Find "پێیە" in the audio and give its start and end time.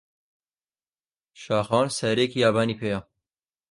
2.79-2.99